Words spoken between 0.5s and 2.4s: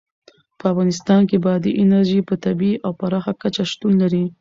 په افغانستان کې بادي انرژي په